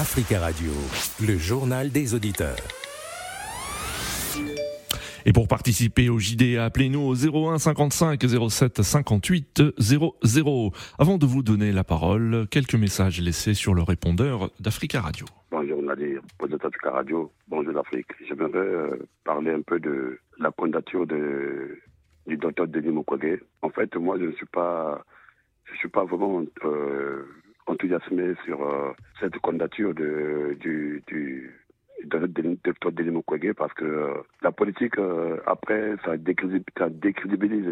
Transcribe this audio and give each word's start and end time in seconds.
Africa 0.00 0.40
Radio, 0.40 0.70
le 1.20 1.36
journal 1.36 1.90
des 1.90 2.14
auditeurs. 2.14 2.56
Et 5.26 5.32
pour 5.34 5.46
participer 5.46 6.08
au 6.08 6.18
JD, 6.18 6.56
appelez-nous 6.56 7.02
au 7.02 7.14
01 7.14 7.58
55 7.58 8.18
07 8.48 8.80
58 8.80 9.62
00. 9.76 10.72
Avant 10.98 11.18
de 11.18 11.26
vous 11.26 11.42
donner 11.42 11.70
la 11.70 11.84
parole, 11.84 12.46
quelques 12.50 12.76
messages 12.76 13.20
laissés 13.20 13.52
sur 13.52 13.74
le 13.74 13.82
répondeur 13.82 14.48
d'Africa 14.58 15.02
Radio. 15.02 15.26
Bonjour 15.50 15.82
Nadir, 15.82 16.22
bonjour 16.38 16.56
d'Africa 16.56 16.92
Radio, 16.92 17.30
bonjour 17.48 17.74
d'Afrique. 17.74 18.08
J'aimerais 18.26 18.56
euh, 18.56 19.06
parler 19.24 19.52
un 19.52 19.60
peu 19.60 19.78
de 19.80 20.18
la 20.38 20.50
candidature 20.50 21.06
de, 21.06 21.78
du 22.26 22.38
docteur 22.38 22.66
Denis 22.68 22.88
Mukwege. 22.88 23.40
En 23.60 23.68
fait, 23.68 23.94
moi, 23.96 24.16
je 24.18 24.24
ne 24.24 24.32
suis 24.32 24.46
pas, 24.46 25.04
je 25.70 25.76
suis 25.76 25.90
pas 25.90 26.04
vraiment 26.06 26.42
euh, 26.64 27.26
enthousiasmé 27.70 28.34
sur 28.44 28.62
euh, 28.62 28.92
cette 29.20 29.38
candidature 29.38 29.94
de, 29.94 30.56
du, 30.60 31.02
du 31.06 31.50
Mukwege 33.10 33.52
parce 33.54 33.72
que 33.74 33.84
euh, 33.84 34.14
la 34.42 34.52
politique, 34.52 34.98
euh, 34.98 35.38
après, 35.46 35.94
ça 36.04 36.16
décrédibilise, 36.16 37.66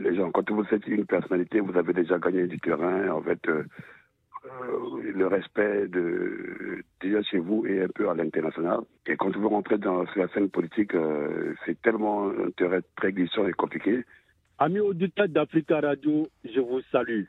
les, 0.00 0.16
gens. 0.16 0.30
Quand 0.32 0.50
vous 0.50 0.64
êtes 0.72 0.86
une 0.86 1.06
personnalité, 1.06 1.60
vous 1.60 1.76
avez 1.76 1.92
déjà 1.92 2.18
gagné 2.18 2.46
du 2.46 2.58
terrain. 2.58 3.10
En 3.10 3.22
fait, 3.22 3.46
le 3.46 5.26
respect 5.26 5.86
de 5.88 6.82
déjà 7.00 7.22
chez 7.22 7.38
vous 7.38 7.66
et 7.66 7.82
un 7.82 7.88
peu 7.88 8.08
à 8.08 8.14
l'international. 8.14 8.80
Et 9.06 9.16
quand 9.16 9.36
vous 9.36 9.48
rentrez 9.48 9.78
dans 9.78 10.06
sur 10.06 10.22
la 10.22 10.28
scène 10.28 10.48
politique, 10.48 10.92
c'est 11.64 11.80
tellement 11.82 12.30
un 12.30 12.50
terrain 12.56 12.80
très 12.96 13.12
glissant 13.12 13.46
et 13.46 13.52
compliqué. 13.52 14.04
Amis 14.58 14.80
auditeurs 14.80 15.28
d'Africa 15.28 15.80
Radio, 15.80 16.26
je 16.42 16.60
vous 16.60 16.80
salue. 16.90 17.24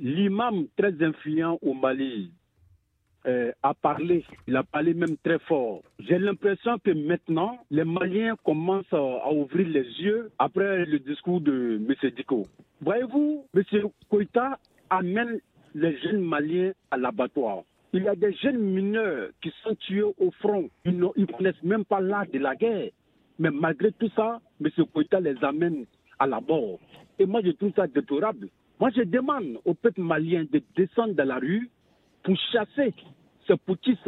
L'imam 0.00 0.66
très 0.76 1.02
influent 1.02 1.58
au 1.60 1.74
Mali, 1.74 2.30
euh, 3.26 3.50
a 3.62 3.74
parlé, 3.74 4.24
il 4.46 4.56
a 4.56 4.62
parlé 4.62 4.94
même 4.94 5.16
très 5.18 5.40
fort. 5.40 5.82
J'ai 5.98 6.18
l'impression 6.18 6.78
que 6.78 6.92
maintenant, 6.92 7.58
les 7.70 7.84
Maliens 7.84 8.36
commencent 8.44 8.92
à 8.92 9.32
ouvrir 9.32 9.68
les 9.68 9.84
yeux 10.00 10.30
après 10.38 10.84
le 10.84 11.00
discours 11.00 11.40
de 11.40 11.80
M. 11.84 12.10
Diko. 12.16 12.46
Voyez-vous, 12.80 13.44
M. 13.54 13.62
Koïta 14.08 14.58
amène 14.88 15.40
les 15.74 15.98
jeunes 15.98 16.22
Maliens 16.22 16.72
à 16.92 16.96
l'abattoir. 16.96 17.64
Il 17.92 18.04
y 18.04 18.08
a 18.08 18.14
des 18.14 18.32
jeunes 18.34 18.60
mineurs 18.60 19.30
qui 19.42 19.52
sont 19.64 19.74
tués 19.74 20.02
au 20.02 20.30
front. 20.40 20.70
Ils 20.84 20.96
ne 20.96 21.24
connaissent 21.26 21.62
même 21.64 21.84
pas 21.84 22.00
l'art 22.00 22.26
de 22.32 22.38
la 22.38 22.54
guerre. 22.54 22.90
Mais 23.40 23.50
malgré 23.50 23.90
tout 23.92 24.10
ça, 24.14 24.40
M. 24.64 24.70
Koïta 24.94 25.18
les 25.18 25.42
amène 25.42 25.86
à 26.20 26.26
la 26.26 26.40
mort. 26.40 26.78
Et 27.18 27.26
moi, 27.26 27.40
je 27.44 27.50
trouve 27.50 27.72
ça 27.74 27.88
déplorable. 27.88 28.48
Moi, 28.80 28.90
je 28.94 29.02
demande 29.02 29.58
au 29.64 29.74
peuple 29.74 30.00
malien 30.00 30.44
de 30.52 30.62
descendre 30.76 31.14
dans 31.14 31.26
la 31.26 31.38
rue 31.38 31.68
pour 32.22 32.36
chasser 32.52 32.94
ces 33.46 33.56
petits 33.56 33.98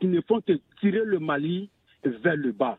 qui 0.00 0.06
ne 0.06 0.20
font 0.20 0.40
que 0.40 0.52
tirer 0.80 1.04
le 1.04 1.18
Mali 1.18 1.70
vers 2.04 2.36
le 2.36 2.52
bas. 2.52 2.78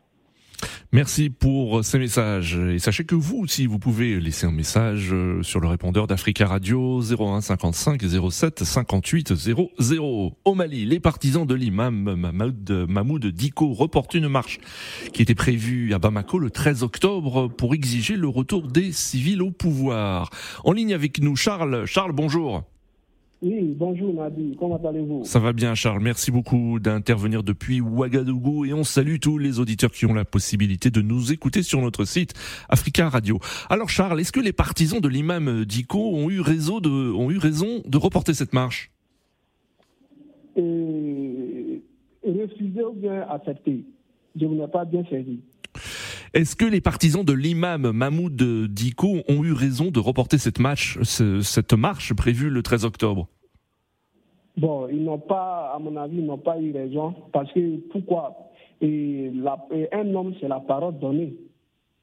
Merci 0.96 1.28
pour 1.28 1.84
ces 1.84 1.98
messages. 1.98 2.56
Et 2.56 2.78
sachez 2.78 3.04
que 3.04 3.14
vous 3.14 3.36
aussi, 3.36 3.66
vous 3.66 3.78
pouvez 3.78 4.18
laisser 4.18 4.46
un 4.46 4.50
message 4.50 5.10
euh, 5.12 5.42
sur 5.42 5.60
le 5.60 5.68
répondeur 5.68 6.06
d'Africa 6.06 6.46
Radio 6.46 7.02
01 7.02 7.42
55 7.42 8.00
07 8.30 8.64
58 8.64 9.34
00. 9.34 10.32
Au 10.46 10.54
Mali, 10.54 10.86
les 10.86 10.98
partisans 10.98 11.46
de 11.46 11.54
l'imam 11.54 12.16
Mahmoud 12.88 13.26
Diko 13.26 13.74
reportent 13.74 14.14
une 14.14 14.28
marche 14.28 14.58
qui 15.12 15.20
était 15.20 15.34
prévue 15.34 15.92
à 15.92 15.98
Bamako 15.98 16.38
le 16.38 16.48
13 16.48 16.82
octobre 16.82 17.48
pour 17.48 17.74
exiger 17.74 18.16
le 18.16 18.28
retour 18.28 18.66
des 18.66 18.90
civils 18.90 19.42
au 19.42 19.50
pouvoir. 19.50 20.30
En 20.64 20.72
ligne 20.72 20.94
avec 20.94 21.20
nous, 21.20 21.36
Charles. 21.36 21.84
Charles, 21.84 22.12
bonjour. 22.12 22.64
Oui, 23.48 23.76
bonjour 23.78 24.12
Nadi, 24.12 24.56
comment 24.58 24.80
allez-vous? 24.84 25.22
Ça 25.24 25.38
va 25.38 25.52
bien 25.52 25.76
Charles, 25.76 26.02
merci 26.02 26.32
beaucoup 26.32 26.80
d'intervenir 26.80 27.44
depuis 27.44 27.80
Ouagadougou 27.80 28.64
et 28.64 28.72
on 28.72 28.82
salue 28.82 29.18
tous 29.20 29.38
les 29.38 29.60
auditeurs 29.60 29.92
qui 29.92 30.04
ont 30.04 30.14
la 30.14 30.24
possibilité 30.24 30.90
de 30.90 31.00
nous 31.00 31.32
écouter 31.32 31.62
sur 31.62 31.80
notre 31.80 32.04
site 32.04 32.34
Africa 32.68 33.08
Radio. 33.08 33.38
Alors 33.70 33.88
Charles, 33.88 34.18
est-ce 34.18 34.32
que 34.32 34.40
les 34.40 34.52
partisans 34.52 35.00
de 35.00 35.06
l'imam 35.06 35.64
Diko 35.64 35.96
ont 35.96 36.28
eu, 36.28 36.40
raison 36.40 36.80
de, 36.80 36.90
ont 36.90 37.30
eu 37.30 37.38
raison 37.38 37.82
de 37.86 37.96
reporter 37.96 38.34
cette 38.34 38.52
marche? 38.52 38.90
Euh, 40.58 41.78
Refuser 42.24 42.82
ou 42.82 42.94
bien 42.94 43.28
accepter 43.30 43.84
Je 44.34 44.44
n'ai 44.44 44.66
pas 44.66 44.84
bien 44.84 45.04
saisi. 45.08 45.38
Est-ce 46.34 46.56
que 46.56 46.64
les 46.64 46.80
partisans 46.80 47.24
de 47.24 47.32
l'imam 47.32 47.92
Mahmoud 47.92 48.42
Diko 48.72 49.18
ont 49.28 49.44
eu 49.44 49.52
raison 49.52 49.92
de 49.92 50.00
reporter 50.00 50.36
cette, 50.36 50.58
match, 50.58 50.98
cette 51.02 51.74
marche 51.74 52.12
prévue 52.12 52.50
le 52.50 52.64
13 52.64 52.84
octobre? 52.84 53.28
Bon, 54.56 54.88
ils 54.88 55.02
n'ont 55.02 55.18
pas, 55.18 55.72
à 55.74 55.78
mon 55.78 55.96
avis, 55.96 56.18
ils 56.18 56.24
n'ont 56.24 56.38
pas 56.38 56.58
eu 56.60 56.72
raison. 56.72 57.14
Parce 57.32 57.52
que 57.52 57.76
pourquoi? 57.90 58.50
Et 58.80 59.30
Un 59.92 60.14
homme, 60.14 60.34
c'est 60.40 60.48
la 60.48 60.60
parole 60.60 60.98
donnée. 60.98 61.34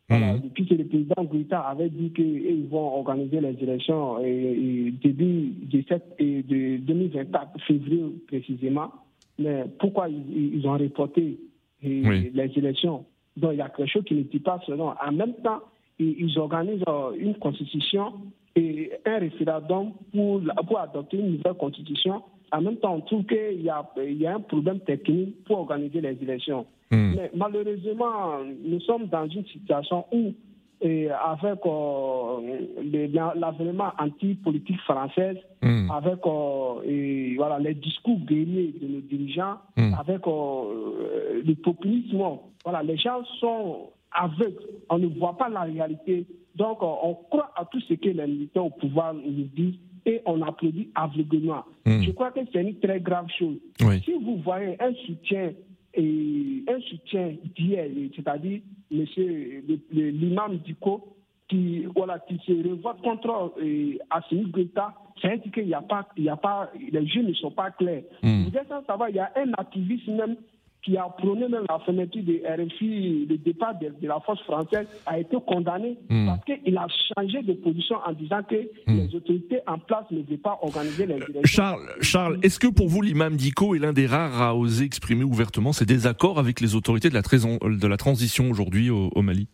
Voilà, 0.10 0.34
mmh. 0.34 0.42
Depuis 0.42 0.66
que 0.68 0.76
le 0.76 0.86
président 0.86 1.24
Guita 1.24 1.62
avait 1.62 1.90
dit 1.90 2.12
qu'ils 2.12 2.68
vont 2.68 2.98
organiser 2.98 3.40
les 3.40 3.58
élections 3.62 4.20
et, 4.20 4.94
début 5.02 5.54
de 5.72 6.78
2024, 6.78 7.62
février 7.66 8.04
précisément, 8.28 8.92
mais 9.40 9.64
pourquoi 9.80 10.10
ils, 10.10 10.68
ont 10.68 10.78
reporté 10.78 11.40
les 11.82 12.52
élections? 12.56 13.06
Donc 13.38 13.52
il 13.54 13.60
y 13.60 13.62
a 13.62 13.70
quelque 13.70 13.90
chose 13.90 14.04
qui 14.04 14.16
ne 14.16 14.24
dit 14.24 14.40
pas 14.40 14.60
selon. 14.68 14.90
En 14.90 15.12
même 15.12 15.34
temps, 15.44 15.62
ils 16.00 16.38
organisent 16.38 16.84
euh, 16.88 17.12
une 17.18 17.36
constitution 17.36 18.14
et 18.56 18.92
un 19.06 19.20
référendum 19.20 19.94
pour, 20.14 20.42
pour 20.68 20.80
adopter 20.80 21.18
une 21.18 21.38
nouvelle 21.38 21.54
constitution. 21.56 22.22
En 22.54 22.62
même 22.62 22.78
temps, 22.78 22.94
on 22.96 23.02
trouve 23.02 23.26
qu'il 23.26 23.62
y 23.62 23.70
a, 23.70 23.84
il 23.98 24.22
y 24.22 24.28
a 24.28 24.36
un 24.36 24.40
problème 24.40 24.80
technique 24.82 25.44
pour 25.46 25.60
organiser 25.60 26.02
les 26.02 26.18
élections. 26.22 26.68
Hmm. 26.92 27.14
Mais 27.16 27.32
malheureusement, 27.36 28.38
nous 28.64 28.80
sommes 28.82 29.08
dans 29.08 29.28
une 29.28 29.46
situation 29.48 30.06
où, 30.12 30.34
et 30.80 31.10
avec 31.10 31.60
euh, 31.66 33.32
l'avènement 33.36 33.92
anti-politique 33.98 34.80
française, 34.82 35.38
hmm. 35.64 35.90
avec 35.90 36.20
euh, 36.28 36.82
et, 36.86 37.36
voilà, 37.38 37.58
les 37.58 37.74
discours 37.74 38.20
guerriers 38.20 38.76
de 38.80 38.88
nos 38.88 39.02
dirigeants, 39.02 39.58
hmm. 39.76 39.96
avec 40.00 40.28
euh, 40.28 41.42
le 41.44 41.56
populisme 41.56 42.22
voilà, 42.64 42.84
les 42.84 42.98
gens 42.98 43.24
sont 43.40 43.90
aveugles, 44.12 44.62
on 44.90 45.00
ne 45.00 45.08
voit 45.08 45.38
pas 45.38 45.50
la 45.50 45.62
réalité. 45.62 46.26
Donc, 46.56 46.84
on 46.84 47.16
croit 47.30 47.52
à 47.56 47.66
tout 47.66 47.80
ce 47.82 47.94
que 47.96 48.10
les 48.10 48.28
militaires 48.28 48.66
au 48.66 48.70
pouvoir 48.70 49.14
nous 49.14 49.48
disent 49.56 49.80
et 50.06 50.22
on 50.26 50.42
applaudit 50.42 50.90
aveuglément. 50.96 51.64
Hmm. 51.86 52.02
Je 52.04 52.12
crois 52.12 52.32
que 52.32 52.40
c'est 52.52 52.62
une 52.62 52.80
très 52.80 53.00
grave 53.00 53.28
chose. 53.38 53.58
Si 54.04 54.14
vous 54.14 54.38
voyez 54.44 54.76
un 54.82 54.94
soutien 55.06 55.54
et 55.94 56.64
un 56.68 56.80
soutien 56.82 57.34
d'hier, 57.56 57.88
c'est-à-dire 58.16 58.62
l'imam 58.92 60.58
Diko, 60.66 61.16
qui, 61.48 61.86
voilà, 61.96 62.20
qui 62.20 62.40
se 62.46 62.52
revoit 62.68 62.96
contre 63.04 63.54
euh, 63.62 63.98
Assimi 64.10 64.46
Goïta, 64.46 64.94
c'est 65.22 65.42
qu'il 65.52 65.68
n'y 65.68 65.74
a 65.74 65.82
pas, 65.82 66.08
il 66.18 66.24
y 66.24 66.30
a 66.30 66.38
pas, 66.38 66.72
les 66.92 67.06
jeux 67.08 67.22
ne 67.22 67.34
sont 67.34 67.52
pas 67.52 67.72
clairs. 67.72 68.04
Hmm. 68.24 68.44
Vous 68.44 68.58
êtes 68.58 68.68
sans 68.70 68.84
savoir, 68.86 69.10
il 69.10 69.16
y 69.16 69.20
a 69.20 69.32
un 69.36 69.52
activiste 69.54 70.08
même 70.08 70.38
qui 70.84 70.98
a 70.98 71.04
prôné 71.18 71.48
même 71.48 71.66
la 71.70 71.80
fenêtre 71.80 72.18
de 72.20 72.42
RFI, 72.46 73.26
le 73.30 73.38
départ 73.38 73.74
de, 73.80 73.92
la 74.06 74.20
force 74.20 74.42
française, 74.44 74.86
a 75.06 75.18
été 75.18 75.38
condamné 75.48 75.98
hmm. 76.10 76.28
parce 76.28 76.44
qu'il 76.44 76.78
a 76.78 76.88
changé 77.16 77.42
de 77.42 77.54
position 77.54 77.96
en 78.06 78.12
disant 78.12 78.44
que 78.44 78.56
hmm. 78.56 78.98
les 78.98 79.16
autorités 79.16 79.60
en 79.66 79.80
place 79.80 80.06
ne 80.12 80.22
veulent 80.22 80.38
pas 80.38 80.60
organiser 80.62 81.06
les 81.06 81.16
élections. 81.16 81.42
Charles, 81.46 81.90
Charles 82.02 82.40
est-ce 82.44 82.60
que 82.60 82.68
pour 82.68 82.90
vous, 82.90 83.02
l'imam 83.02 83.38
Diko 83.38 83.76
est 83.76 83.80
l'un 83.80 83.94
des 83.94 84.08
rares 84.08 84.42
à 84.42 84.56
oser 84.56 84.84
exprimer 84.84 85.24
ouvertement 85.24 85.72
ses 85.72 85.86
désaccords 85.86 86.38
avec 86.38 86.60
les 86.60 86.76
autorités 86.76 87.10
de 87.10 87.14
la, 87.14 87.22
de 87.22 87.88
la 87.88 87.98
transition 87.98 88.50
aujourd'hui 88.50 88.90
au, 88.90 89.22
Mali? 89.22 89.48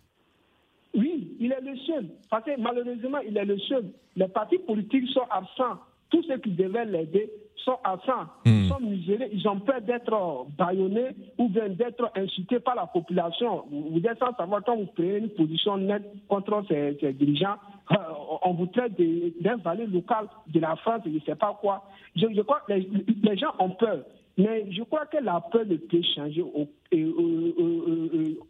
Oui, 0.96 1.36
il 1.40 1.52
est 1.52 1.62
le 1.62 1.78
seul. 1.86 2.08
Parce 2.32 2.44
que 2.44 2.60
malheureusement, 2.60 3.20
il 3.20 3.38
est 3.38 3.46
le 3.46 3.58
seul. 3.60 3.86
Les 4.16 4.28
partis 4.28 4.58
politiques 4.58 5.08
sont 5.10 5.26
absents. 5.30 5.80
Tous 6.10 6.24
ceux 6.24 6.38
qui 6.38 6.52
devaient 6.52 6.86
l'aider 6.86 7.30
sont 7.58 7.78
absents, 7.84 8.26
hmm. 8.46 8.68
sont 8.68 8.80
misérés, 8.80 9.30
ils 9.34 9.48
ont 9.48 9.60
peur 9.60 9.82
d'être 9.82 10.48
baïonnés 10.58 11.10
ou 11.38 11.50
bien 11.50 11.70
d'être 11.70 12.10
insultés 12.16 12.60
par 12.60 12.76
la 12.76 12.88
population. 12.88 13.66
Vous 13.70 14.02
êtes 14.06 14.18
sans 14.20 14.34
savoir 14.36 14.64
quand 14.66 14.78
vous 14.78 14.88
prenez 14.96 15.18
une 15.18 15.30
position 15.30 15.78
nette 15.78 16.06
contre 16.28 16.64
ces, 16.68 16.98
dirigeants, 17.14 17.58
euh, 17.92 17.96
on 18.44 18.54
vous 18.54 18.68
traite 18.68 18.94
d'un 19.42 19.58
valet 19.58 19.88
local 19.88 20.28
de 20.48 20.60
la 20.60 20.76
France, 20.78 21.02
je 21.06 21.12
ne 21.12 21.20
sais 21.20 21.36
pas 21.36 21.58
quoi. 21.60 21.84
Je, 22.16 22.42
crois 22.42 22.62
que 22.68 22.74
les 22.74 23.38
gens 23.38 23.54
ont 23.60 23.72
peur. 23.72 24.00
Mais 24.38 24.72
je 24.72 24.84
crois 24.84 25.06
que 25.06 25.18
la 25.18 25.42
peur 25.52 25.66
ne 25.66 25.76
peut 25.76 26.02
changer 26.16 26.42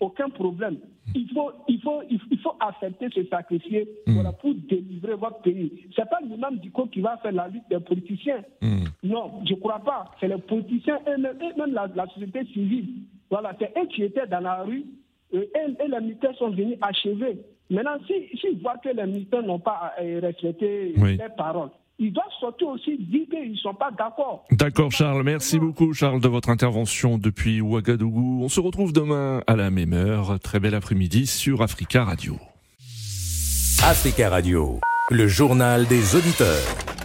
aucun 0.10 0.30
problème. 0.30 0.78
Il 1.16 1.28
faut, 1.34 1.52
il, 1.68 1.82
faut, 1.82 2.02
il 2.10 2.40
faut 2.40 2.54
accepter 2.60 3.10
se 3.10 3.28
sacrifier 3.30 3.88
hmm. 4.06 4.22
pour 4.40 4.54
délivrer 4.54 5.16
votre 5.16 5.42
pays. 5.42 5.88
Ce 5.96 6.02
n'est 6.02 6.08
pas 6.08 6.20
l'imam 6.22 6.58
Diko 6.58 6.86
qui 6.88 7.02
va 7.02 7.18
faire 7.18 7.32
la 7.32 7.48
lutte 7.48 7.68
des 7.70 7.80
politiciens. 7.80 8.44
Hmm. 8.62 8.86
Non, 9.04 9.42
je 9.46 9.54
ne 9.54 9.60
crois 9.60 9.80
pas. 9.80 10.12
C'est 10.20 10.28
les 10.28 10.38
politiciens 10.38 11.00
et 11.08 11.20
même, 11.20 11.74
la, 11.74 12.08
société 12.14 12.46
civile. 12.54 12.90
Voilà, 13.30 13.56
c'est 13.60 13.74
eux 13.78 13.88
qui 13.88 14.04
étaient 14.04 14.28
dans 14.28 14.40
la 14.40 14.64
rue 14.64 14.86
et, 15.32 15.48
les 15.88 16.00
militaires 16.00 16.36
sont 16.36 16.50
venus 16.50 16.78
achever. 16.82 17.40
Maintenant, 17.70 17.98
s'ils 18.08 18.40
si, 18.40 18.56
voient 18.62 18.78
que 18.84 18.90
les 18.90 19.06
militaires 19.06 19.44
n'ont 19.44 19.60
pas 19.60 19.94
euh, 20.02 20.20
respecté 20.22 20.94
leurs 20.94 21.36
paroles, 21.36 21.70
ils 22.00 22.14
doivent 22.14 22.26
sortir 22.40 22.70
aussi 22.70 22.98
dire 22.98 23.28
qu'ils 23.30 23.52
ne 23.52 23.58
sont 23.58 23.74
pas 23.74 23.92
d'accord. 23.92 24.46
D'accord 24.52 24.92
Charles, 24.92 25.24
merci 25.24 25.60
beaucoup 25.60 25.94
Charles 25.94 26.22
de 26.22 26.28
votre 26.28 26.50
intervention 26.50 27.18
depuis 27.18 27.62
Ouagadougou. 27.62 28.40
On 28.42 28.50
se 28.50 28.60
retrouve 28.60 28.94
demain 28.94 29.44
à 29.48 29.56
la 29.56 29.70
même 29.70 29.94
heure. 29.94 30.40
Très 30.40 30.60
bel 30.60 30.76
après-midi 30.76 31.28
sur 31.28 31.62
Africa 31.62 32.06
Radio. 32.06 32.38
Africa 33.84 34.30
Radio, 34.30 34.80
le 35.10 35.28
journal 35.28 35.86
des 35.88 36.16
auditeurs. 36.16 36.99